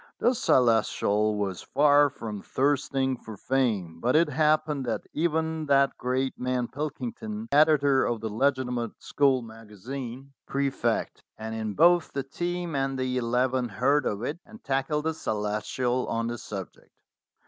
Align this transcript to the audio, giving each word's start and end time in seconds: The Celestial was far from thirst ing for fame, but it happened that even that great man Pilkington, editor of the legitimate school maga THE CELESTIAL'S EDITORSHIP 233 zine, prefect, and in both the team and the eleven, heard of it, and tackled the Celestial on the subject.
The 0.17 0.33
Celestial 0.33 1.35
was 1.35 1.61
far 1.61 2.09
from 2.09 2.41
thirst 2.41 2.95
ing 2.95 3.17
for 3.17 3.37
fame, 3.37 3.99
but 3.99 4.15
it 4.15 4.29
happened 4.29 4.83
that 4.87 5.05
even 5.13 5.67
that 5.67 5.95
great 5.95 6.39
man 6.39 6.67
Pilkington, 6.69 7.47
editor 7.51 8.05
of 8.07 8.19
the 8.19 8.27
legitimate 8.29 8.93
school 8.99 9.43
maga 9.43 9.75
THE 9.75 9.77
CELESTIAL'S 9.81 10.13
EDITORSHIP 10.17 10.33
233 10.47 10.71
zine, 10.71 10.71
prefect, 10.71 11.23
and 11.37 11.53
in 11.53 11.73
both 11.75 12.11
the 12.13 12.23
team 12.23 12.73
and 12.75 12.97
the 12.97 13.19
eleven, 13.19 13.69
heard 13.69 14.07
of 14.07 14.23
it, 14.23 14.39
and 14.43 14.63
tackled 14.63 15.05
the 15.05 15.13
Celestial 15.13 16.07
on 16.07 16.25
the 16.25 16.39
subject. 16.39 16.95